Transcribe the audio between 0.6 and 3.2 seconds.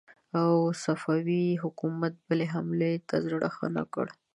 صفوي حکومت بلې حملې ته